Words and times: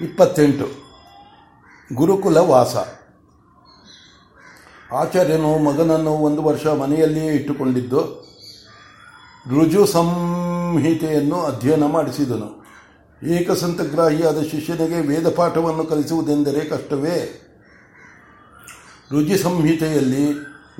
ಇಪ್ಪತ್ತೆಂಟು. 0.00 0.66
ಗುರುಕುಲ 1.94 2.38
ವಾಸ. 2.38 2.76
ಆಚಾರ್ಯನು 4.92 5.58
ಮಗನನ್ನು 5.58 6.10
ಒಂದು 6.10 6.42
ವರ್ಷ 6.42 6.66
ಮನೆಯಲ್ಲಿಯೇ 6.66 7.26
ಇಟ್ಟುಕೊಂಡಿದ್ದು, 7.26 8.00
ರುಜು 9.50 9.86
ಸಂಹಿತೆಯನ್ನು 9.86 11.36
ಅಧ್ಯಯನ 11.36 11.84
ಮಾಡಿಸಿದನು. 11.84 12.64
ಏಕಸಂತಗ್ರಾಹಿಯಾದ 13.22 14.42
ಶಿಷ್ಯನಿಗೆ 14.42 15.00
ವೇದ 15.00 15.28
ಪಾಠವನ್ನು 15.28 15.84
ಕಲಿಸುವುದೆಂದರೆ 15.84 16.60
ಕಷ್ಟವೇ? 16.60 17.18
ರುಜಿ 19.12 19.38
ಸಂಹಿತೆಯಲ್ಲಿ 19.38 20.32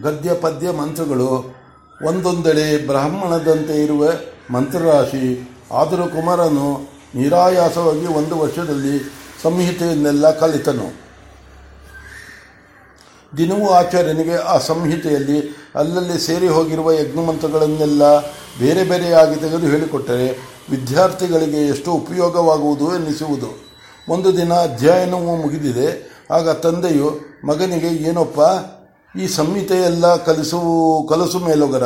ಗದ್ಯ, 0.03 0.35
ಪದ್ಯ, 0.35 0.71
ಮಂತ್ರಗಳು 0.71 1.55
ಒಂದೊಂದೆಡೆ 2.07 2.87
ಬ್ರಾಹ್ಮಣದಂತೆ 2.87 3.83
ಇರುವ 3.83 4.05
ಮಂತ್ರರಾಶಿ, 4.51 5.51
ಆದರೂ 5.73 6.05
ಕುಮಾರನು 6.07 6.94
ನಿರಾಯಾಸವಾಗಿ 7.15 8.07
ಒಂದು 8.07 8.39
ವರ್ಷದಲ್ಲಿ 8.39 9.13
ಸಂಹಿತೆಯನ್ನೆಲ್ಲ 9.43 10.31
ಕಲಿತನು. 10.31 11.05
ದಿನವೂ 13.37 13.69
ಆಚಾರ್ಯನಿಗೆ 13.69 14.35
ಆ 14.35 14.59
ಸಂಹಿತೆಯಲ್ಲಿ 14.59 15.69
ಅಲ್ಲಲ್ಲಿ 15.75 16.27
ಸೇರಿ 16.27 16.49
ಹೋಗಿರುವ 16.49 16.93
ಯಜ್ಞಮಂತ್ರಗಳನ್ನೆಲ್ಲ 16.93 18.21
ಬೇರೆ 18.59 18.85
ಬೇರೆಯಾಗಿ 18.85 19.37
ತೆಗೆದು 19.37 19.67
ಹೇಳಿಕೊಟ್ಟರೆ 19.67 20.55
ವಿದ್ಯಾರ್ಥಿಗಳಿಗೆ 20.71 21.67
ಎಷ್ಟು 21.67 21.93
ಉಪಯೋಗವಾಗುವುದು 21.93 22.95
ಎನ್ನಿಸುವುದು. 22.95 23.65
ಒಂದು 24.09 24.37
ದಿನ 24.37 24.53
ಅಧ್ಯಯನವೂ 24.53 25.37
ಮುಗಿದಿದೆ. 25.37 26.15
ಆಗ 26.31 26.51
ತಂದೆಯು, 26.51 27.21
ಮಗನಿಗೆ 27.47 27.87
ಏನಪ್ಪ, 27.87 28.41
ಈ 29.17 29.27
ಸಂಹಿತೆಯೆಲ್ಲ 29.27 30.17
ಕಲಿಸು, 30.17 31.07
ಕಲಸು 31.09 31.39
ಮೇಲೊಗರ. 31.39 31.85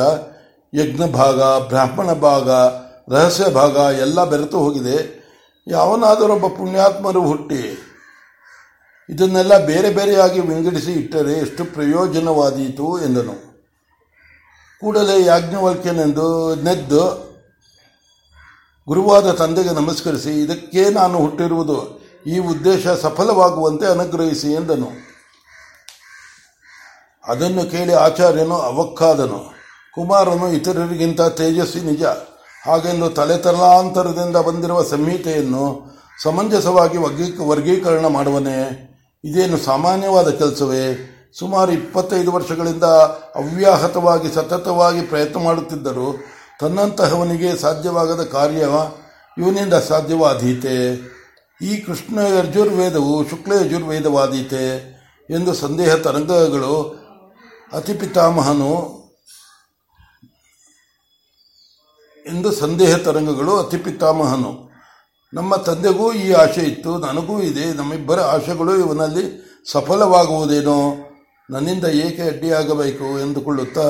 ಯಜ್ಞ 0.73 1.11
ಭಾಗ 1.11 1.41
ಬ್ರಾಹ್ಮಣ 1.41 2.13
ಭಾಗ, 2.13 2.49
ರಹಸ್ಯ 3.13 3.51
ಭಾಗ 3.51 3.75
ಎಲ್ಲ 3.75 4.23
ಬೆರೆತು 4.23 4.59
ಹೋಗಿದೆ. 4.59 5.18
ಯಾವನಾದರೊಬ್ಬ 5.69 6.47
ಪುಣ್ಯಾತ್ಮರು 6.47 7.21
ಹುಟ್ಟಿ 7.21 7.85
ಇದನ್ನೆಲ್ಲ 9.09 9.65
ಬೇರೆ 9.65 9.89
ಬೇರೆಯಾಗಿ 9.89 10.39
ವಿಂಗಡಿಸಿ 10.39 10.91
ಇಟ್ಟರೆ 10.91 11.33
ಎಷ್ಟು 11.33 11.65
ಪ್ರಯೋಜನವಾದೀತು 11.65 12.99
ಎಂದನು. 13.05 13.35
ಕೂಡಲೇ 14.81 15.25
ಯಾಜ್ಞವಲ್ಕ್ಯನೆಂದು 15.25 16.55
ನೆದ್ದು 16.55 17.29
ಗುರುವಾದ 18.87 19.31
ತಂದೆಗೆ 19.31 19.69
ನಮಸ್ಕರಿಸಿ, 19.69 20.41
ಇದಕ್ಕೆ 20.41 20.89
ನಾನು 20.89 21.17
ಹುಟ್ಟಿರುವುದು, 21.17 21.77
ಈ 22.25 22.39
ಉದ್ದೇಶ 22.39 22.87
ಸಫಲವಾಗುವಂತೆ 22.87 23.85
ಅನುಗ್ರಹಿಸಿ 23.85 24.51
ಎಂದನು. 24.53 24.89
ಅದನ್ನು 27.27 27.71
ಕೇಳಿ 27.71 27.93
ಆಚಾರ್ಯನು 27.93 28.55
ಅವಕ್ಕಾದನು. 28.55 29.39
ಕುಮಾರನು 29.95 30.47
ಇತರರಿಗಿಂತ 30.51 31.21
ತೇಜಸ್ವಿ 31.21 31.81
ನಿಜ. 31.81 32.03
ಹಾಗೆಂದು 32.65 33.09
ತಲೆತಲಾಂತರದಿಂದ 33.09 34.35
ಬಂದಿರುವ 34.35 34.83
ಸಂಹಿತೆಯನ್ನು 34.83 35.81
ಸಮಂಜಸವಾಗಿ 36.23 36.97
ವರ್ಗೀಕರಣ 37.47 38.05
ಮಾಡುವನೇ 38.05 38.85
ಇದೇನು 39.23 39.57
ಸಾಮಾನ್ಯವಾದ 39.57 40.29
ಕೆಲಸವೇ? 40.29 41.15
ಸುಮಾರು 41.39 41.71
ಇಪ್ಪತ್ತೈದು 41.71 42.31
ವರ್ಷಗಳಿಂದ 42.31 42.83
ಅವ್ಯಾಹತವಾಗಿ, 43.35 44.35
ಸತತವಾಗಿ 44.35 45.01
ಪ್ರಯತ್ನ 45.01 45.39
ಮಾಡುತ್ತಿದ್ದರು 45.39 46.19
ತನ್ನಂತಹವನಿಗೆ 46.59 47.57
ಸಾಧ್ಯವಾಗದ 47.57 48.23
ಕಾರ್ಯ 48.23 48.67
ಇವನಿಂದ 49.37 49.73
ಸಾಧ್ಯವಾದೀತೆ. 49.73 50.93
ಈ 51.61 51.77
ಕೃಷ್ಣ 51.77 52.19
ಯಜುರ್ವೇದವು 52.19 53.29
ಶುಕ್ಲ 53.29 53.51
ಯಜುರ್ವೇದವಾದೀತೆ 53.53 54.99
ಎಂದು 55.29 55.53
ಸಂದೇಹ 55.53 55.95
ತರಂಗಗಳು 55.95 56.99
ಅತಿ 57.73 57.93
ಎಂದು 62.29 62.51
ಸಂದೇಹ 62.51 62.97
ತರಂಗಗಳು 62.97 63.57
ಅತಿ 63.57 63.77
ಪಿತಾಮಹನು. 63.77 64.69
ನಮ್ಮ 65.33 65.55
ತಂದೆಗೂ 65.55 66.13
ಈ 66.13 66.31
ಆಶೆ 66.31 66.61
ಇತ್ತು, 66.61 66.97
ನನಗೂ 66.97 67.41
ಇದೆ, 67.41 67.73
ನಮ್ಮಿಬ್ಬರ 67.73 68.19
ಆಶೆಗಳು 68.19 68.77
ಇವನಲ್ಲಿ 68.77 69.23
ಸಫಲವಾಗುವುದೇನೋ, 69.71 70.95
ನನ್ನಿಂದ 71.49 71.85
ಏಕೆ 71.85 72.21
ಅಡ್ಡಿಯಾಗಬೇಕು 72.21 73.19
ಎಂದುಕೊಳ್ಳುತ್ತಾ, 73.19 73.87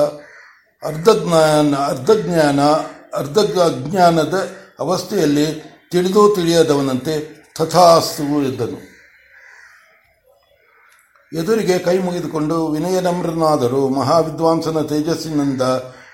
ಅರ್ಧಜ್ಞಾನ 0.82 1.74
ಅರ್ಧಜ್ಞಾನ 1.76 2.60
ಅರ್ಧ 3.14 3.38
ಅಜ್ಞಾನದ 3.38 4.48
ಅವಸ್ಥೆಯಲ್ಲಿ 4.80 5.46
ತಿಳಿದು 5.92 6.32
ತಿಳಿಯದವನಂತೆ 6.34 7.14
ತಥಾಸ್ತು 7.58 8.22
ಎಂದನು. 8.22 8.78
ಎದುರಿಗೆ 11.32 11.78
ಕೈ 11.78 11.98
ಮುಗಿದುಕೊಂಡು 11.98 12.66
ವಿನಯನಮ್ರನಾದರೂ 12.66 13.88
ಮಹಾವಿದ್ವಾಂಸನ 13.88 14.80
ತೇಜಸ್ಸಿನಿಂದ 14.82 15.62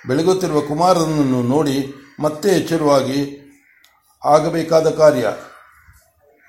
ಬೆಳಗುತ್ತಿರುವ 0.09 0.61
ಕುಮಾರನನ್ನು 0.61 1.43
ನೋಡಿ 1.43 1.77
ಮತ್ತೆ 2.21 2.49
ಎಚ್ಚರವಾಗಿ 2.49 3.21
ಆಗಬೇಕಾದ 4.25 4.91
ಕಾರ್ಯ. 4.91 5.27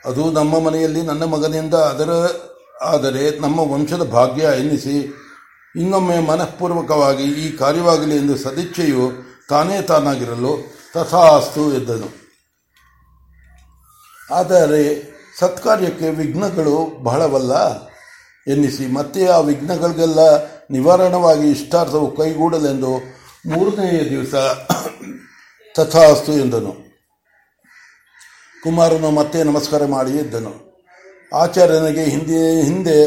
ಅದು 0.06 0.32
ನಮ್ಮ 0.32 0.60
ಮನೆಯಲ್ಲಿ 0.60 1.02
ನನ್ನ 1.02 1.24
ಮಗನಿಂದ 1.24 1.74
ಅದರ 1.74 2.12
ಆದರೆ 2.82 3.40
ನಮ್ಮ 3.40 3.60
ವಂಶದ 3.60 4.04
ಭಾಗ್ಯ 4.04 4.44
ಎನ್ನಿಸಿ 4.60 4.96
ಇನ್ನೊಮ್ಮೆ 5.76 6.20
ಮನಃಪೂರ್ವಕವಾಗಿ 6.20 7.24
ಈ 7.24 7.58
ಕಾರ್ಯವಾಗಲಿ 7.58 8.16
ಎಂದು 8.18 8.38
ಸದಿಚ್ಛೆಯು 8.38 9.12
ತಾನೇ 9.50 9.82
ತಾನಾಗಿರಲು 9.82 10.52
ತಥಾಸ್ತು 10.94 11.74
ಎದ್ದನು. 11.74 12.10
ಆದರೆ 14.36 14.82
ಸತ್ಕಾರ್ಯಕ್ಕೆ 15.40 16.10
ವಿಘ್ನಗಳು 16.10 17.04
ಬಹಳವಲ್ಲ 17.04 17.54
ಎನ್ನಿಸಿ. 18.48 18.94
ಮತ್ತೆ 18.94 19.28
ಆ 19.28 19.38
ವಿಘ್ನಗಳಿಗೆಲ್ಲ 19.40 20.20
ನಿವಾರಣವಾಗಿ 20.72 21.52
ಇಷ್ಟಾರ್ಥವು 21.52 22.18
ಕೈಗೂಡಲೆಂದು 22.18 22.92
ಮೂರನೆಯ 23.46 24.10
ದಿವಸ 24.10 24.36
ತಥಾಸ್ತು 25.78 26.34
ಎಂದನು. 26.34 26.76
ಕುಮಾರನು 28.64 29.12
ಮತ್ತೆ 29.12 29.44
ನಮಸ್ಕಾರ 29.44 29.86
ಮಾಡಿ 29.86 30.12
ಇದ್ದನು 30.12 30.84
ಆಚಾರ್ಯನಿಗೆ 31.34 32.04
ಹಿಂದೆ 32.04 32.62
ಹಿಂದೆ 32.62 33.06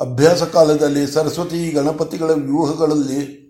ಅಭ್ಯಾಸ 0.00 0.42
ಕಾಲದಲ್ಲಿ 0.42 1.06
ಸರಸ್ವತಿ, 1.06 1.70
ಗಣಪತಿಗಳ 1.70 2.30
ವ್ಯೂಹಗಳಲ್ಲಿ 2.30 3.46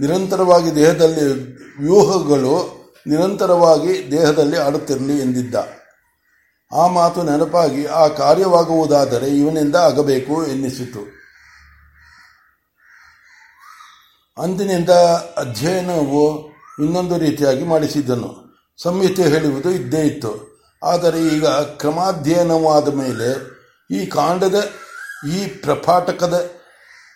ನಿರಂತರವಾಗಿ 0.00 0.74
ದೇಹದಲ್ಲಿ 0.74 1.52
ವ್ಯೂಹಗಳು 1.82 2.84
ನಿರಂತರವಾಗಿ 3.06 4.12
ದೇಹದಲ್ಲಿ 4.12 4.58
ಆಡುತ್ತಿರಲಿ 4.58 5.18
ಎಂದಿದ್ದ. 5.18 5.54
ಆ 6.72 6.86
ಮಾತು 6.86 7.22
ನೆನಪಾಗಿ 7.22 7.86
ಆ 7.86 8.08
ಕಾರ್ಯವಾಗುವುದಾದರೆ 8.08 9.26
ಇವನಿಂದ 9.26 9.76
ಆಗಬೇಕು 9.76 10.46
ಎನ್ನಿಸಿತು. 10.46 11.20
ಅಂದಿನಿಂದ 14.42 14.90
ಅಧ್ಯಯನವು 15.36 16.49
ಇನ್ನೊಂದು 16.80 17.18
ರೀತಿಯಾಗಿ 17.18 17.64
ಮಾಡಿಸಿದ್ದನು. 17.64 18.50
ಸಂಹಿತೆ 18.82 19.22
ಹೇಳುವುದು 19.22 19.70
ಇದ್ದೇ 19.70 20.00
ಇತ್ತು. 20.00 20.50
ಆದರೆ 20.84 21.20
ಈಗ 21.20 21.46
ಕ್ರಮಾಧ್ಯಯನವಾದ 21.46 22.94
ಮೇಲೆ 22.94 23.60
ಈ 23.90 24.06
ಕಾಂಡದ, 24.06 24.68
ಈ 25.32 25.46
ಪ್ರಪಾಠಕದ 25.46 26.50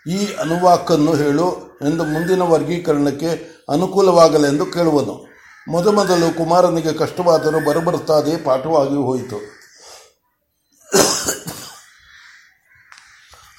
ಈ 0.06 0.26
ಅನುವಾಕನ್ನು 0.26 1.14
ಹೇಳು 1.14 1.78
ಎಂದು 1.82 2.04
ಮುಂದಿನ 2.04 2.42
ವರ್ಗೀಕರಣಕ್ಕೆ 2.42 3.54
ಅನುಕೂಲವಾಗಲೆಂದು 3.69 4.66
ಕೇಳುವನು. 4.66 5.26
ಮೊದಮೊದಲು 5.69 6.36
ಕುಮಾರನಿಗೆ 6.36 6.92
ಕಷ್ಟವಾದರೂ 6.92 7.64
ಬರಬರುತ್ತಾದೆ 7.64 8.36
ಪಾಠವಾಗಿ 8.36 8.94
ಹೋಯಿತು. 8.94 9.64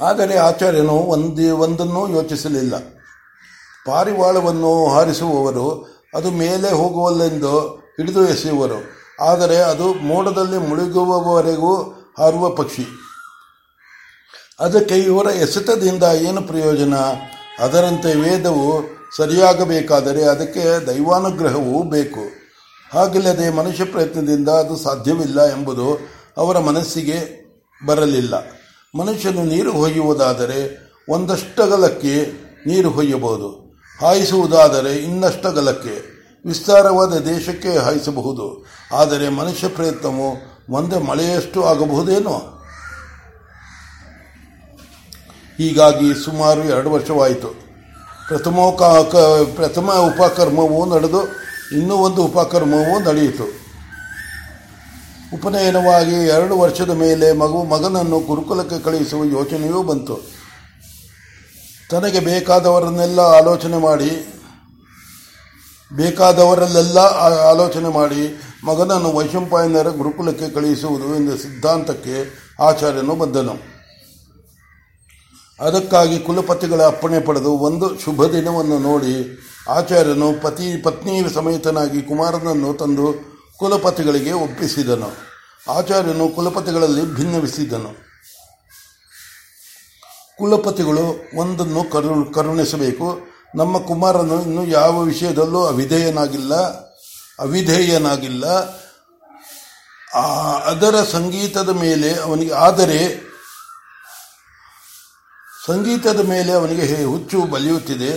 ಆದರೆ 0.02 0.38
ಆಚಾರ್ಯನು 0.38 0.94
ಒಂದೇ, 0.94 1.50
ಒಂದನ್ನೂ 1.50 2.08
ಯೋಚಿಸಲಿಲ್ಲ. 2.08 2.76
ಪಾರಿವಾಳವನ್ನು 3.86 4.90
ಹಾರಿಸುವವರು 4.90 5.95
ಅದು 6.16 6.32
ಮೇಲೆ 6.32 6.72
ಹೋಗುವಲ್ಲೆಂದು 6.72 7.60
ಹಿಡಿದು 7.70 8.30
ಎಸೆಯುವರು. 8.30 9.06
ಆದರೆ 9.24 9.58
ಅದು 9.58 9.94
ಮೋಡದಲ್ಲಿ 9.94 10.58
ಮುಳುಗುವವರೆಗೂ 10.58 11.76
ಹಾರುವ 12.18 12.50
ಪಕ್ಷಿ. 12.50 12.86
ಅದಕ್ಕೆ 14.60 14.96
ಇವರ 14.96 15.26
ಎಸೆತದಿಂದ 15.26 16.04
ಏನು 16.04 16.42
ಪ್ರಯೋಜನ? 16.42 16.94
ಅದರಂತೆ 17.60 18.16
ವೇದವು 18.16 18.96
ಸರಿಯಾಗಬೇಕಾದರೆ 19.18 20.24
ಅದಕ್ಕೆ 20.24 20.88
ದೈವಾನುಗ್ರಹವೂ 20.88 21.84
ಬೇಕು. 21.84 22.20
ಹಾಗಿಲ್ಲದೆ 22.94 23.50
ಮನುಷ್ಯ 23.50 23.86
ಪ್ರಯತ್ನದಿಂದ 23.86 24.50
ಅದು 24.50 24.76
ಸಾಧ್ಯವಿಲ್ಲ 24.76 25.46
ಎಂಬುದು 25.46 26.00
ಅವರ 26.38 26.60
ಮನಸ್ಸಿಗೆ 26.60 27.46
ಬರಲಿಲ್ಲ. 27.86 28.34
ಮನುಷ್ಯನು 29.00 29.44
ನೀರು 29.44 29.72
ಹೊಯ್ಯುವುದಾದರೆ 29.72 30.78
ಒಂದಷ್ಟಗಲಕ್ಕೆ 31.10 32.32
ನೀರು 32.68 32.90
ಹೊಯ್ಯಬಹುದು. 32.90 33.65
ಹಾಯಿಸುವುದಾದರೆ 34.02 34.96
ಇನ್ನಷ್ಟು 34.96 35.52
ಗಲಕ್ಕೆ 35.52 36.16
ವಿಸ್ತಾರವಾದ 36.46 37.18
ದೇಶಕ್ಕೆ 37.18 37.78
ಹಾಯಿಸಬಹುದು. 37.78 38.66
ಆದರೆ 38.94 39.30
ಮನುಷ್ಯ 39.30 39.68
ಪ್ರಯತ್ನವು 39.68 40.56
ಒಂದೇ 40.70 41.00
ಮಳೆಯಷ್ಟು 41.00 41.64
ಆಗಬಹುದೇನೋ? 41.64 42.62
ಹೀಗಾಗಿ 45.58 46.26
ಸುಮಾರು 46.26 46.64
ಎರಡು 46.64 46.92
ವರ್ಷವಾಯಿತು. 46.92 47.48
ಪ್ರಥಮೋಕ 48.28 48.84
ಪ್ರಥಮ 49.56 49.92
ಉಪಕರ್ಮವೂ 49.92 50.96
ನಡೆದು 50.96 51.22
ಇನ್ನೂ 51.78 51.96
ಒಂದು 51.96 52.24
ಉಪಕರ್ಮವೂ 52.24 53.00
ನಡೆಯಿತು. 53.00 53.44
ಉಪನಯನವಾಗಿ 55.34 56.16
ಎರಡು 56.16 56.60
ವರ್ಷದ 56.60 56.90
ಮೇಲೆ 56.90 57.32
ಮಗು 57.32 57.64
ಮಗನನ್ನು 57.64 58.20
ಗುರುಕುಲಕ್ಕೆ 58.20 58.80
ಕಳುಹಿಸುವ 58.80 59.24
ಯೋಚನೆಯೂ 59.24 59.84
ಬಂತು. 59.84 60.35
ತನಗೆ 61.92 62.20
ಬೇಕಾದವರನ್ನೆಲ್ಲ 62.20 63.20
ಆಲೋಚನೆ 63.20 63.78
ಮಾಡಿ, 63.78 64.42
ಬೇಕಾದವರಲ್ಲೆಲ್ಲ 65.94 66.98
ಆಲೋಚನೆ 67.52 67.90
ಮಾಡಿ, 67.90 68.42
ಮಗನನ್ನು 68.66 69.12
ವೈಶಂಪಾಯನರ 69.12 69.90
ಗುರುಕುಲಕ್ಕೆ 69.90 70.50
ಕಳುಹಿಸುವುದು 70.50 71.16
ಎಂದ 71.16 71.34
ಸಿದ್ಧಾಂತಕ್ಕೆ 71.34 72.46
ಆಚಾರ್ಯನು 72.60 73.16
ಬಂದನು 73.16 73.76
ಅದಕ್ಕಾಗಿ 75.60 76.20
ಕುಲಪತಿಗಳ 76.20 76.82
ಅಪ್ಪಣೆ 76.84 77.20
ಪಡೆದು 77.20 77.52
ಒಂದು 77.52 78.00
ಶುಭ 78.00 78.24
ದಿನವನ್ನು 78.24 78.80
ನೋಡಿ 78.80 79.40
ಆಚಾರ್ಯನು 79.70 80.42
ಪತಿ 80.42 80.82
ಪತ್ನಿ 80.82 81.34
ಸಮೇತನಾಗಿ 81.34 82.02
ಕುಮಾರನನ್ನು 82.02 82.74
ತಂದು 82.74 83.36
ಕುಲಪತಿಗಳಿಗೆ 83.58 84.32
ಒಪ್ಪಿಸಿದನು. 84.32 85.10
ಆಚಾರ್ಯನು 85.72 86.36
ಕುಲಪತಿಗಳಲ್ಲಿ 86.36 87.16
ಭಿನ್ನವಿಸಿದನು. 87.16 88.05
ಕುಲಪತಿಗಳು 90.38 91.38
ಒಂದನ್ನು 91.38 91.92
ಕರು, 91.92 92.34
ಕರುಣಿಸಬೇಕು. 92.34 93.20
ನಮ್ಮ 93.56 93.78
ಕುಮಾರನು 93.78 94.42
ಇನ್ನು 94.42 94.66
ಯಾವ 94.66 95.02
ವಿಷಯದಲ್ಲೂ 95.02 95.66
ಅವಿಧೇಯನಾಗಿಲ್ಲ. 95.66 96.56
ಅವಿಧೇಯನಾಗಿಲ್ಲ. 97.40 98.46
ಅದರ 100.66 101.04
ಸಂಗೀತದ 101.12 101.70
ಮೇಲೆ 101.70 102.20
ಅವನಿಗೆ, 102.20 102.54
ಆದರೆ 102.54 103.26
ಸಂಗೀತದ 105.66 106.20
ಮೇಲೆ 106.20 106.52
ಅವನಿಗೆ 106.52 107.04
ಹುಚ್ಚು 107.04 107.42
ಬಲಿಯುತ್ತಿದೆ. 107.42 108.14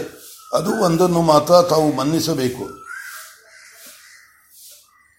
ಅದು 0.54 0.84
ಒಂದನ್ನು 0.84 1.22
ಮಾತ್ರ 1.22 1.54
ತಾವು 1.62 1.92
ಮನ್ನಿಸಬೇಕು. 1.92 2.64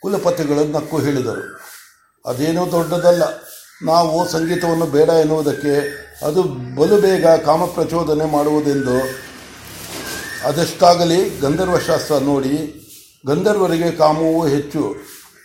ಕುಲಪತಿಗಳು 0.01 0.71
ನಕ್ಕು 0.71 0.99
ಹೇಳಿದರು. 0.99 1.59
ಅದೇನೂ 2.25 2.71
ದೊಡ್ಡದಲ್ಲ. 2.71 3.48
ನಾವು 3.83 4.27
ಸಂಗೀತವನ್ನು 4.27 4.85
ಬೇಡ 4.85 5.09
ಎನ್ನುವುದಕ್ಕೆ 5.09 5.73
ಅದು 6.25 6.43
ಬಲು 6.75 7.01
ಬೇಗ 7.01 7.27
ಕಾಮ 7.27 7.65
ಪ್ರಚೋದನೆ 7.65 8.25
ಮಾಡುವುದೆಂದು 8.25 8.95
ಅದೆಷ್ಟಾಗಲಿ 10.47 11.39
ಗಂಧರ್ವಶಾಸ್ತ್ರ 11.39 12.15
ನೋಡಿ 12.15 12.75
ಗಂಧರ್ವರಿಗೆ 13.27 13.91
ಕಾಮವು 13.91 14.47
ಹೆಚ್ಚು 14.47 14.95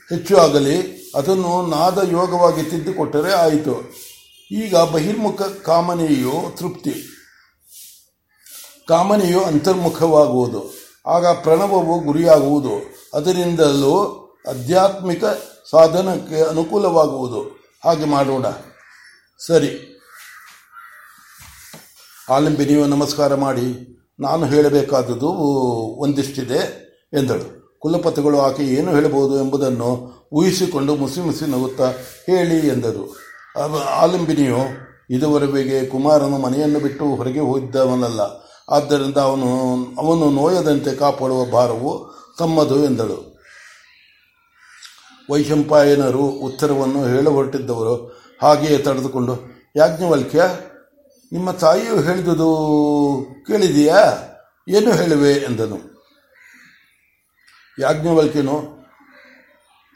ಹೆಚ್ಚು 0.08 0.36
ಆಗಲಿ, 0.36 1.10
ಅದನ್ನು 1.14 1.66
ನಾದ 1.66 2.08
ಯೋಗವಾಗಿ 2.10 2.62
ತಿದ್ದುಕೊಟ್ಟರೆ 2.62 3.32
ಆಯಿತು. 3.32 3.94
ಈಗ 4.50 4.76
ಬಹಿರ್ಮುಖ 4.76 5.42
ಕಾಮನೆಯು 5.42 6.56
ತೃಪ್ತಿ. 6.56 6.94
ಕಾಮನೆಯು 8.88 9.40
ಅಂತರ್ಮುಖವಾಗುವುದು. 9.40 10.74
ಆಗ 11.06 11.26
ಪ್ರಣವವು 11.26 12.00
ಗುರಿಯಾಗುವುದು. 12.00 12.94
ಅದರಿಂದಲೂ 13.14 14.14
ಆಧ್ಯಾತ್ಮಿಕ 14.48 15.24
ಸಾಧನಕ್ಕೆ 15.70 16.48
ಅನುಕೂಲವಾಗುವುದು. 16.48 17.63
ಹಾಗೆ 17.84 18.04
ಮಾಡೋಣ. 18.04 18.46
ಸರಿ. 19.46 20.00
ಆಲಂಬಿನಿಯು 22.30 22.86
ನಮಸ್ಕಾರ 22.86 23.34
ಮಾಡಿ. 23.34 23.96
ನಾನು 24.20 24.46
ಹೇಳಬೇಕಾದದ್ದು 24.46 25.28
ಒಂದಿಷ್ಟಿದೆ 25.98 26.60
ಎಂದಳು. 27.12 27.78
ಕುಲಪತಿಗಳು 27.80 28.40
ಆಕೆ 28.40 28.62
ಏನು 28.62 28.90
ಹೇಳಬಹುದು 28.90 29.44
ಎಂಬುದನ್ನು 29.44 30.12
ಊಹಿಸಿಕೊಂಡು 30.32 30.96
ಮುಸಿ 30.96 31.20
ಮುಸಿ 31.20 31.50
ನಗುತ್ತಾ 31.50 31.90
ಹೇಳಿ 32.26 32.68
ಎಂದರು 32.68 33.16
ಆಲಂಬಿನಿಯು 33.88 34.58
ಇದುವರೆಗೆ 35.10 35.86
ಕುಮಾರನು 35.86 36.38
ಮನೆಯನ್ನು 36.38 36.78
ಬಿಟ್ಟು 36.78 37.04
ಹೊರಗೆ 37.04 37.40
ಹೋಗಿದ್ದವನಲ್ಲ. 37.40 38.20
ಆದ್ದರಿಂದ 38.70 39.16
ಅವನು 39.16 39.74
ಅವನು 39.98 40.30
ನೋಯದಂತೆ 40.30 40.96
ಕಾಪಾಡುವ 40.96 41.44
ಭಾರವು 41.44 42.14
ತಮ್ಮದು 42.38 42.84
ಎಂದಳು. 42.84 43.33
ವೈಶಂಪಾಯನರು 45.30 46.26
ಉತ್ತರವನ್ನು 46.26 47.06
ಹೇಳ 47.06 47.28
ಹೊರಟಿದ್ದವರು 47.28 48.22
ಹಾಗೆಯೇ 48.42 48.78
ತಡೆದುಕೊಂಡು 48.78 49.36
ಯಾಜ್ಞವಲ್ಕ್ಯ 49.76 50.42
ನಿಮ್ಮ 51.32 51.50
ತಾಯಿಯು 51.50 52.00
ಹೇಳಿದುದು 52.00 52.46
ಕೇಳಿದೆಯಾ? 53.46 54.14
ಏನು 54.68 54.92
ಹೇಳುವೆ? 54.92 55.32
ಎಂದನು. 55.32 55.78
ಯಾಜ್ಞವಲ್ಕ್ಯನು 57.78 58.84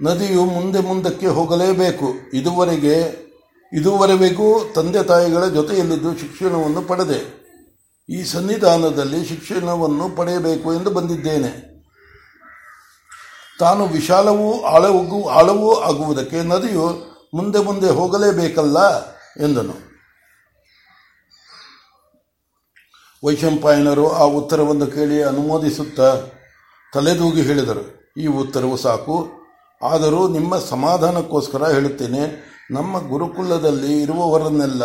ನದಿಯು 0.02 0.44
ಮುಂದೆ 0.44 0.80
ಮುಂದಕ್ಕೆ 0.80 1.26
ಹೋಗಲೇಬೇಕು. 1.26 2.12
ಇದುವರೆಗೆ 2.34 3.28
ಇದುವರೆಗೂ 3.72 4.72
ತಂದೆ 4.74 5.02
ತಾಯಿಗಳ 5.02 5.46
ಜೊತೆಯಲ್ಲಿದ್ದು 5.46 6.18
ಶಿಕ್ಷಣವನ್ನು 6.18 6.82
ಪಡೆದೆ. 6.82 7.38
ಈ 8.10 8.22
ಸನ್ನಿಧಾನದಲ್ಲಿ 8.22 9.24
ಶಿಕ್ಷಣವನ್ನು 9.24 10.16
ಪಡೆಯಬೇಕು 10.16 10.74
ಎಂದು 10.74 10.90
ಬಂದಿದ್ದೇನೆ. 10.90 11.67
ತಾನು 13.58 13.86
ವಿಶಾಲವೂ 13.86 14.62
ಆಳವೂ 14.62 15.28
ಆಳವೂ 15.28 15.74
ಆಗುವುದಕ್ಕೆ 15.74 16.42
ನದಿಯು 16.42 16.86
ಮುಂದೆ 17.34 17.58
ಮುಂದೆ 17.58 17.90
ಹೋಗಲೇಬೇಕಲ್ಲ 17.90 19.06
ಎಂದನು. 19.44 19.74
ವೈಶಂಪಾಯನರು 23.24 24.12
ಆ 24.12 24.22
ಉತ್ತರವನ್ನು 24.22 24.86
ಕೇಳಿ 24.86 25.22
ಅನುಮೋದಿಸುತ್ತಾ 25.22 26.16
ತಲೆದೂಗಿ 26.94 27.42
ಹೇಳಿದರು. 27.42 28.12
ಈ 28.20 28.26
ಉತ್ತರವು 28.26 28.76
ಸಾಕು. 28.76 29.30
ಆದರೂ 29.82 30.28
ನಿಮ್ಮ 30.28 30.58
ಸಮಾಧಾನಕ್ಕೋಸ್ಕರ 30.58 31.68
ಹೇಳುತ್ತೇನೆ. 31.68 32.48
ನಮ್ಮ 32.70 33.08
ಗುರುಕುಲದಲ್ಲಿ 33.08 34.02
ಇರುವವರನ್ನೆಲ್ಲ 34.02 34.84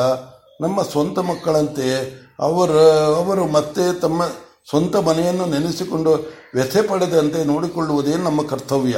ನಮ್ಮ 0.61 0.81
ಸ್ವಂತ 0.81 1.19
ಮಕ್ಕಳಂತೆ 1.19 2.13
ಅವರ 2.39 2.71
ಅವರು 3.15 3.47
ಮತ್ತೆ 3.47 3.99
ತಮ್ಮ 3.99 4.23
ಸ್ವಂತ 4.69 4.95
ಮನೆಯನ್ನು 4.95 5.45
ನೆನೆಸಿಕೊಂಡು 5.45 6.11
ವ್ಯಥೆ 6.53 6.81
ಪಡೆದಂತೆ 6.81 7.43
ನೋಡಿಕೊಳ್ಳುವುದೇ 7.43 8.15
ನಮ್ಮ 8.15 8.47
ಕರ್ತವ್ಯ? 8.47 8.97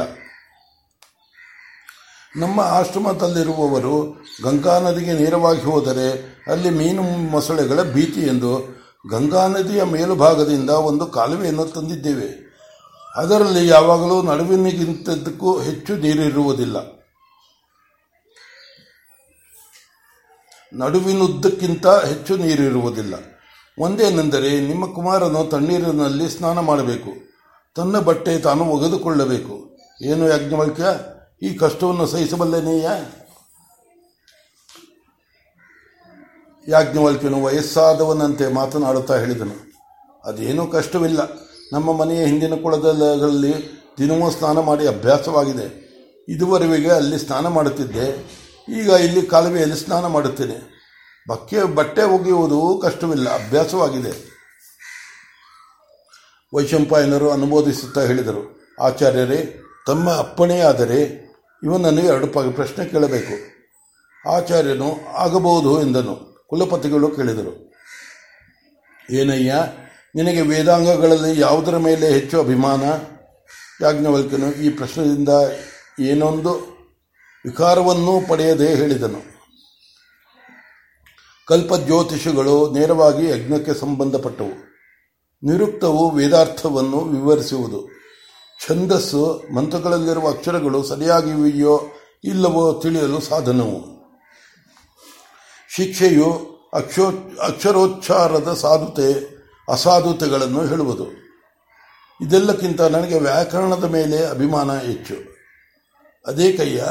ನಮ್ಮ 2.37 2.59
ಆಶ್ರಮದಲ್ಲಿರುವವರು 2.59 4.23
ಗಂಗಾ 4.43 4.79
ನದಿಗೆ 4.79 5.13
ನೇರವಾಗಿ 5.13 5.61
ಹೋದರೆ 5.61 6.35
ಅಲ್ಲಿ 6.51 6.69
ಮೀನು 6.69 7.01
ಮೊಸಳೆಗಳ 7.03 7.83
ಭೀತಿ 7.83 8.21
ಎಂದು 8.21 8.75
ಗಂಗಾ 9.09 9.47
ನದಿಯ 9.47 9.83
ಮೇಲುಭಾಗದಿಂದ 9.83 10.69
ಒಂದು 10.69 11.05
ಕಾಲುವೆಯನ್ನು 11.05 11.65
ತಂದಿದ್ದೇವೆ. 11.65 12.45
ಅದರಲ್ಲಿ 13.15 13.67
ಯಾವಾಗಲೂ 13.67 14.21
ನಡುವಿನಿಗಿಂತದಕ್ಕೂ 14.21 15.59
ಹೆಚ್ಚು 15.59 15.95
ನೀರಿರುವುದಿಲ್ಲ. 15.95 16.77
ನಡುವಿನುದ್ದಕ್ಕಿಂತ 20.73 21.87
ಹೆಚ್ಚು 21.87 22.37
ನೀರಿರುವುದಿಲ್ಲ. 22.37 23.34
ಒಂದೇನೆಂದರೆ 23.79 24.59
ನಿಮ್ಮ 24.59 24.93
ಕುಮಾರನು 24.93 25.49
ತಣ್ಣೀರಿನಲ್ಲಿ 25.49 26.29
ಸ್ನಾನ 26.29 26.59
ಮಾಡಬೇಕು. 26.59 27.09
ತನ್ನ 27.75 27.99
ಬಟ್ಟೆ 27.99 28.39
ತಾನು 28.39 28.63
ಒಗೆದುಕೊಳ್ಳಬೇಕು. 28.63 29.77
ಏನು 30.01 30.29
ಯಾಜ್ಞವಲ್ಕ್ಯ 30.29 30.85
ಈ 31.41 31.53
ಕಷ್ಟವನ್ನು 31.53 32.07
ಸಹಿಸಬಲ್ಲೆನೆಯ? 32.07 32.89
ಯಾಜ್ಞವಲ್ಕ್ಯನು 36.67 37.43
ವಯಸ್ಸಾದವನಂತೆ 37.43 38.53
ಮಾತನಾಡುತ್ತಾ 38.53 39.17
ಹೇಳಿದನು. 39.17 39.71
ಅದೇನೂ 40.23 40.67
ಕಷ್ಟವಿಲ್ಲ. 40.67 41.19
ನಮ್ಮ 41.73 41.93
ಮನೆಯ 41.93 42.25
ಹಿಂದಿನ 42.25 42.55
ಕೊಳದಲ್ಲಿ 42.55 43.81
ದಿನವೂ 43.97 44.31
ಸ್ನಾನ 44.31 44.59
ಮಾಡಿ 44.59 44.87
ಅಭ್ಯಾಸವಾಗಿದೆ. 44.87 45.85
ಇದುವರೆಗೆ 46.29 46.91
ಅಲ್ಲಿ 46.91 47.19
ಸ್ನಾನ 47.19 47.47
ಮಾಡುತ್ತಿದ್ದೆ. 47.47 48.35
ಈಗ 48.69 48.89
ಇಲ್ಲಿ 48.89 49.21
ಕಾಲುವೆಯಲ್ಲಿ 49.21 49.75
ಸ್ನಾನ 49.75 50.05
ಮಾಡುತ್ತೇನೆ. 50.05 50.74
ಬಕ್ಕೆ 51.29 51.63
ಬಟ್ಟೆ 51.77 52.03
ಒಗೆಯುವುದು 52.03 52.59
ಕಷ್ಟವಿಲ್ಲ, 52.83 53.27
ಅಭ್ಯಾಸವಾಗಿದೆ. 53.29 54.11
ವೈಶಂಪಾಯನರು 56.53 57.27
ಅನುಮೋದಿಸುತ್ತಾ 57.31 58.01
ಹೇಳಿದರು, 58.01 58.41
ಆಚಾರ್ಯರೇ, 58.81 59.39
ತಮ್ಮ 59.87 60.09
ಅಪ್ಪಣೆಯಾದರೆ 60.11 60.99
ಇವನನ್ನು 61.63 62.01
ಎರಡು 62.01 62.27
ಪ್ರಶ್ನೆ 62.51 62.85
ಕೇಳಬೇಕು. 62.85 63.35
ಆಚಾರ್ಯನು, 64.29 64.89
ಆಗಬಹುದು 65.15 65.81
ಎಂದನು. 65.81 66.15
ಕುಲಪತಿಗಳು 66.49 67.07
ಕೇಳಿದರು, 67.07 67.53
ಏನಯ್ಯ, 69.11 69.53
ನಿನಗೆ 70.15 70.41
ವೇದಾಂಗಗಳಲ್ಲಿ 70.41 71.41
ಯಾವುದರ 71.41 71.77
ಮೇಲೆ 71.77 72.07
ಹೆಚ್ಚು 72.09 72.39
ಅಭಿಮಾನ? 72.39 72.83
ಯಾಜ್ಞವಲ್ಕನು 73.81 74.47
ಈ 74.55 74.69
ಪ್ರಶ್ನೆಯಿಂದ 74.69 75.29
ಏನೊಂದು 75.99 76.51
ವಿಕಾರವನ್ನೂ 77.45 78.13
ಪಡೆಯದೆ, 78.29 78.67
ಹೇಳಿದನು. 78.75 79.34
ಕಲ್ಪಜ್ಯೋತಿಷಗಳು 81.45 82.71
ನೇರವಾಗಿ 82.71 83.29
ಯಜ್ಞಕ್ಕೆ 83.29 83.73
ಸಂಬಂಧಪಟ್ಟವು. 83.73 84.75
ನಿರುಕ್ತವು 85.43 86.09
ವೇದಾರ್ಥವನ್ನು 86.09 86.99
ವಿವರಿಸುವುದು. 86.99 87.87
ಛಂದಸ್ಸು 88.67 89.43
ಮಂತ್ರಗಳಲ್ಲಿರುವ 89.55 90.29
ಅಕ್ಷರಗಳು 90.29 90.83
ಸರಿಯಾಗಿವೆಯೋ 90.83 91.81
ಇಲ್ಲವೋ 92.23 92.73
ತಿಳಿಯಲು 92.73 93.21
ಸಾಧನವು. 93.21 93.95
ಶಿಕ್ಷೆಯು 95.75 96.55
ಅಕ್ಷೋ, 96.73 97.07
ಅಕ್ಷರೋಚ್ಚಾರದ 97.41 98.53
ಸಾಧುತೆ, 98.53 99.35
ಅಸಾಧುತೆಗಳನ್ನು 99.71 100.65
ಹೇಳುವುದು. 100.65 101.07
ಇದೆಲ್ಲಕ್ಕಿಂತ 102.21 102.81
ನನಗೆ 102.81 103.19
ವ್ಯಾಕರಣದ 103.19 103.83
ಮೇಲೆ 103.83 104.25
ಅಭಿಮಾನ 104.25 104.77
ಹೆಚ್ಚು. 104.77 105.15
ಅದೇ 106.27 106.53
ಕೈಯ 106.53 106.83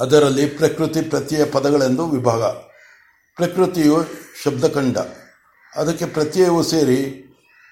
ಅದರಲ್ಲಿ 0.00 0.46
ಪ್ರಕೃತಿ 0.46 1.02
ಪ್ರತ್ಯಯ 1.02 1.44
ಪದಗಳೆಂದು 1.44 2.08
ವಿಭಾಗ. 2.08 2.42
ಪ್ರಕೃತಿಯು 3.36 4.04
ಶಬ್ದಖಂಡ. 4.44 4.98
ಅದಕ್ಕೆ 5.76 6.04
ಪ್ರತ್ಯಯವು 6.04 6.62
ಸೇರಿ 6.62 7.26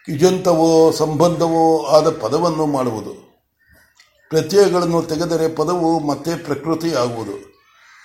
ಯುಜಂತವೋ 0.08 0.92
ಸಂಬಂಧವೋ 0.92 1.86
ಆದ 1.86 2.10
ಪದವನ್ನು 2.10 2.66
ಮಾಡುವುದು. 2.66 3.44
ಪ್ರತ್ಯಯಗಳನ್ನು 4.30 5.02
ತೆಗೆದರೆ 5.02 5.48
ಪದವು 5.48 6.00
ಮತ್ತೆ 6.00 6.36
ಪ್ರಕೃತಿ 6.36 6.94
ಆಗುವುದು. 6.94 7.64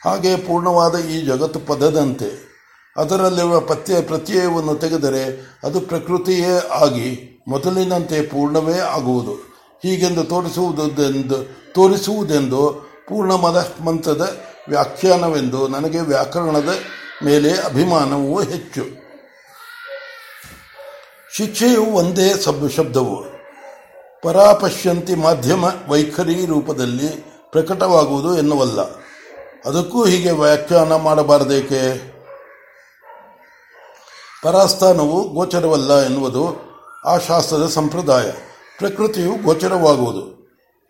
ಹಾಗೆ 0.10 0.36
ಪೂರ್ಣವಾದ 0.36 1.00
ಈ 1.00 1.26
ಜಗತ್ತು 1.26 1.60
ಪದದಂತೆ. 1.60 2.54
ಅದರಲ್ಲಿರುವ 2.98 3.60
ಪತ್ಯ 3.60 4.02
ಪ್ರತ್ಯಯವನ್ನು 4.02 4.76
ತೆಗೆದರೆ 4.76 5.24
ಅದು 5.64 5.82
ಪ್ರಕೃತಿಯೇ 5.82 6.68
ಆಗಿ 6.70 7.44
ಮೊದಲಿನಂತೆ 7.48 8.22
ಪೂರ್ಣವೇ 8.22 8.80
ಆಗುವುದು. 8.80 9.34
ಹೀಗೆಂದು 9.84 10.24
ತೋರಿಸುವುದೆಂದು 10.24 11.74
ತೋರಿಸುವುದೆಂದು 11.74 12.93
ಪೂರ್ಣ 13.08 13.32
ಮಂತ್ರದ 13.86 14.38
ವ್ಯಾಖ್ಯಾನವೆಂದು 14.70 15.68
ನನಗೆ 15.68 16.00
ವ್ಯಾಕರಣದ 16.00 16.70
ಮೇಲೆ 17.24 17.54
ಅಭಿಮಾನವೂ 17.54 18.42
ಹೆಚ್ಚು. 18.42 18.82
ಶಿಕ್ಷೆಯು 21.36 21.84
ಒಂದೇ 21.84 22.34
ಸಬ್, 22.34 22.72
ಶಬ್ದವು. 22.72 23.24
ಪರಾಪಶ್ಯಂತಿ 24.22 25.16
ಮಾಧ್ಯಮ 25.16 25.66
ವೈಖರಿ 25.88 26.46
ರೂಪದಲ್ಲಿ 26.46 27.08
ಪ್ರಕಟವಾಗುವುದು 27.52 28.38
ಎನ್ನುವಲ್ಲ. 28.38 28.82
ಅದಕ್ಕೂ 29.66 30.06
ಹೀಗೆ 30.06 30.32
ವ್ಯಾಖ್ಯಾನ 30.32 30.96
ಮಾಡಬಾರದೇಕೆ? 30.96 32.14
ಪರಾಸ್ಥಾನವು 34.44 35.30
ಗೋಚರವಲ್ಲ 35.30 36.02
ಎನ್ನುವುದು 36.06 36.74
ಆ 37.06 37.18
ಶಾಸ್ತ್ರದ 37.18 37.68
ಸಂಪ್ರದಾಯ. 37.68 38.32
ಪ್ರಕೃತಿಯು 38.78 39.44
ಗೋಚರವಾಗುವುದು. 39.44 40.43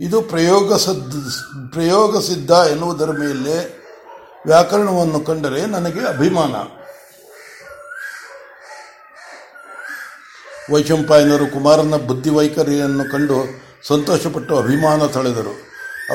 ಇದು 0.03 0.21
ಪ್ರಯೋಗ 0.21 0.73
ಪ್ರಯೋಗ 1.71 2.19
ಸಿದ್ಧ 2.19 2.51
ಎನ್ನುವುದರ 2.51 3.09
ಮೇಲೆ 3.11 3.83
ವ್ಯಾಕರಣವನ್ನು 4.45 5.19
ಕಂಡರೆ 5.19 5.65
ನನಗೆ 5.65 6.07
ಅಭಿಮಾನ. 6.07 6.55
ವೈಶಂಪಾಯನರು 10.73 11.53
ಕುಮಾರನ 11.53 11.95
ಬುದ್ಧಿವೈಖರಿಯನ್ನು 11.95 13.11
ಕಂಡು 13.11 13.63
ಸಂತೋಷಪಟ್ಟು 13.87 14.57
ಅಭಿಮಾನ 14.57 15.05
ತಳೆದರು. 15.05 15.53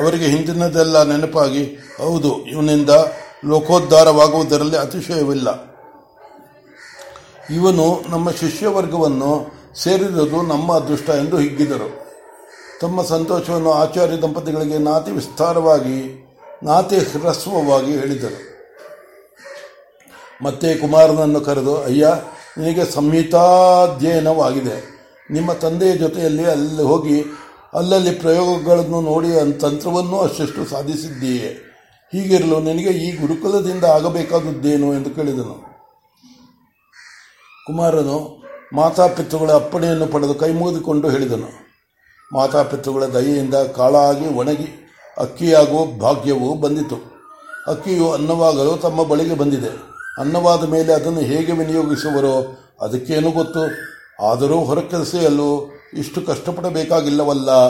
ಅವರಿಗೆ 0.03 0.25
ಹಿಂದಿನದೆಲ್ಲ 0.25 1.03
ನೆನಪಾಗಿ, 1.03 1.63
ಹೌದು, 1.97 2.45
ಇವನಿಂದ 2.45 2.89
ಲೋಕೋದ್ಧಾರವಾಗುವುದರಲ್ಲಿ 3.45 4.77
ಅತಿಶಯವಿಲ್ಲ. 4.77 5.69
ಇವನು 7.49 8.03
ನಮ್ಮ 8.09 8.31
ಶಿಷ್ಯವರ್ಗವನ್ನು 8.31 9.51
ಸೇರಿರುವುದು 9.83 10.41
ನಮ್ಮ 10.41 10.73
ಅದೃಷ್ಟ 10.73 11.09
ಎಂದು 11.09 11.37
ಹಿಗ್ಗಿದರು. 11.37 12.08
ತಮ್ಮ 12.81 13.01
ಸಂತೋಷವನ್ನು 13.01 13.71
ಆಚಾರ್ಯ 13.71 14.17
ದಂಪತಿಗಳಿಗೆ 14.17 14.77
ನಾತಿ 14.77 15.11
ವಿಸ್ತಾರವಾಗಿ, 15.11 16.29
ನಾತಿ 16.63 16.97
ಹ್ರಸ್ವವಾಗಿ 16.97 17.91
ಹೇಳಿದರು. 17.91 18.49
ಮತ್ತೆ 20.43 20.75
ಕುಮಾರನನ್ನು 20.75 21.41
ಕರೆದು, 21.41 21.83
ಅಯ್ಯ, 21.83 22.13
ನಿನಗೆ 22.57 22.91
ಸಂಹಿತಾಧ್ಯಯನವಾಗಿದೆ. 22.91 24.99
ನಿಮ್ಮ 25.31 25.53
ತಂದೆಯ 25.53 25.97
ಜೊತೆಯಲ್ಲಿ 25.97 26.45
ಅಲ್ಲಿ 26.45 26.81
ಹೋಗಿ, 26.81 27.25
ಅಲ್ಲಲ್ಲಿ 27.73 28.11
ಪ್ರಯೋಗಗಳನ್ನು 28.11 29.01
ನೋಡಿ 29.01 29.59
ತಂತ್ರವನ್ನು 29.59 30.19
ಅಷ್ಟೆಷ್ಟು 30.19 30.65
ಸಾಧಿಸಿದ್ದೀಯೇ. 30.65 31.57
ಹೀಗಿರಲು 32.11 32.59
ನಿನಗೆ 32.59 32.89
ಈ 32.89 33.17
ಗುರುಕುಲದಿಂದ 33.17 33.83
ಆಗಬೇಕಾದದ್ದೇನು? 33.83 34.93
ಎಂದು 34.93 35.09
ಕೇಳಿದನು. 35.09 35.85
ಕುಮಾರನು 37.65 38.43
ಮಾತಾಪಿತೃಗಳ 38.73 39.51
ಅಪ್ಪಣೆಯನ್ನು 39.51 40.07
ಪಡೆದು 40.07 40.33
ಕೈಮೂದಿಕೊಂಡು 40.33 41.09
ಹೇಳಿದನು. 41.09 41.68
ಮಾತಾಪಿತೃಗಳ 42.33 43.05
ದಯೆಯಿಂದ 43.05 43.53
ಕಾಳಾಗಿ 43.53 44.27
ಒಣಗಿ 44.27 44.91
ಅಕ್ಕಿಯಾಗುವ 45.17 45.85
ಭಾಗ್ಯವು 45.85 46.55
ಬಂದಿತು. 46.55 46.95
ಅಕ್ಕಿಯು 47.67 48.11
ಅನ್ನವಾಗಲು 48.11 48.77
ತಮ್ಮ 48.77 49.03
ಬಳಿಗೆ 49.03 49.35
ಬಂದಿದೆ. 49.35 49.69
ಅನ್ನವಾದ 50.19 50.63
ಮೇಲೆ 50.63 50.93
ಅದನ್ನು 50.93 51.19
ಹೇಗೆ 51.19 51.51
ವಿನಿಯೋಗಿಸುವರೋ 51.51 52.57
ಅದಕ್ಕೇನು 52.81 53.31
ಗೊತ್ತು? 53.31 53.59
ಆದರೂ 54.29 54.59
ಹೊರಕೆಲಸೆಯಲ್ಲೂ 54.59 55.71
ಇಷ್ಟು 55.93 56.21
ಕಷ್ಟಪಡಬೇಕಾಗಿಲ್ಲವಲ್ಲ. 56.21 57.69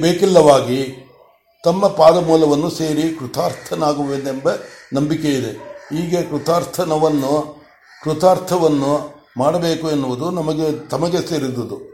ಬೇಕಿಲ್ಲವಾಗಿ 0.00 1.08
ತಮ್ಮ 1.64 1.86
ಪಾದಮೂಲವನ್ನು 1.86 2.70
ಸೇರಿ 2.70 3.18
ಕೃತಾರ್ಥನಾಗುವುದೆಂಬ 3.18 4.48
ನಂಬಿಕೆ 4.94 5.28
ಇದೆ. 5.28 5.52
ಹೀಗೆ 5.96 6.22
ಕೃತಾರ್ಥನವನ್ನು, 6.22 7.62
ಕೃತಾರ್ಥವನ್ನು 8.04 9.22
ಮಾಡಬೇಕು 9.38 9.90
ಎನ್ನುವುದು 9.90 10.30
ನಮಗೆ, 10.30 10.88
ತಮಗೆ 10.88 11.28
ಸೇರಿದುದು. 11.28 11.91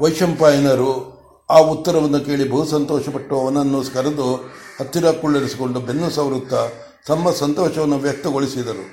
ವೈಶಂಪಾಯನರು 0.00 1.14
ಆ 1.50 1.58
ಉತ್ತರವನ್ನು 1.58 2.20
ಕೇಳಿ 2.20 2.50
ಬಹು 2.50 2.64
ಸಂತೋಷಪಟ್ಟು 2.64 3.40
ಅವನನ್ನು 3.40 3.92
ಕರೆದು 3.92 4.34
ಹತ್ತಿರ 4.80 5.10
ಕುಳ್ಳಿರಿಸಿಕೊಂಡು 5.10 5.80
ಬೆನ್ನು 5.80 6.10
ಸವರುತ್ತಾ 6.10 6.68
ತಮ್ಮ 7.06 7.30
ಸಂತೋಷವನ್ನು 7.30 7.96
ವ್ಯಕ್ತಗೊಳಿಸಿದರು. 7.96 8.84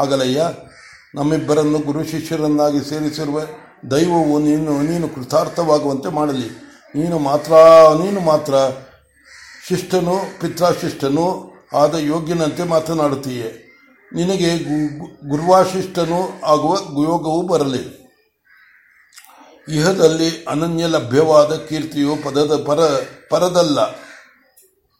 ಆಗಲಯ್ಯ, 0.00 0.42
ನಮ್ಮಿಬ್ಬರನ್ನು 1.14 1.78
ಗುರು 1.78 2.04
ಶಿಷ್ಯರನ್ನಾಗಿ 2.04 2.90
ಸೇರಿಸಿರುವ 2.90 3.40
ದೈವವು 3.90 4.38
ನೀನು 4.38 4.82
ನೀನು 4.82 5.08
ಕೃತಾರ್ಥವಾಗುವಂತೆ 5.08 6.08
ಮಾಡಲಿ. 6.08 6.48
ನೀನು 6.94 7.18
ಮಾತ್ರ 7.18 7.52
ನೀನು 8.02 8.20
ಮಾತ್ರ 8.20 8.54
ಶಿಷ್ಟನು, 9.68 10.40
ಪಿತ್ರಾಶಿಷ್ಟನು 10.40 11.52
ಆದ 11.74 11.94
ಯೋಗ್ಯನಂತೆ 11.94 12.62
ಮಾತನಾಡುತ್ತೀಯೆ. 12.62 13.70
ನಿನಗೆ 14.14 14.58
ಗುರುವಾಶಿಷ್ಟನು 15.28 16.40
ಆಗುವ 16.46 16.74
ಯೋಗವೂ 17.04 17.42
ಬರಲಿ. 17.42 17.99
ಇಹದಲ್ಲಿ 19.68 20.44
ಅನನ್ಯ 20.44 20.86
ಲಭ್ಯವಾದ 20.86 21.56
ಕೀರ್ತಿಯು 21.56 22.16
ಪದದ 22.16 22.64
ಪರ, 22.64 22.80
ಪರದಲ್ಲ 23.30 23.80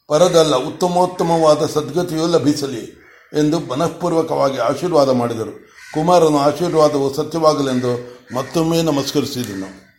ಪರದಲ್ಲ, 0.09 0.57
ಉತ್ತಮೋತ್ತಮವಾದ 0.57 1.67
ಸದ್ಗತಿಯು 1.67 2.27
ಲಭಿಸಲಿ 2.27 3.01
ಎಂದು 3.35 3.59
ಮನಃಪೂರ್ವಕವಾಗಿ 3.59 4.59
ಆಶೀರ್ವಾದ 4.59 5.09
ಮಾಡಿದರು. 5.09 5.71
ಕುಮಾರನು 5.95 6.39
ಆಶೀರ್ವಾದವು 6.39 7.15
ಸತ್ಯವಾಗಲೆಂದು 7.15 8.21
ಮತ್ತೊಮ್ಮೆ 8.35 8.83
ನಮಸ್ಕರಿಸಿದನು. 8.83 9.90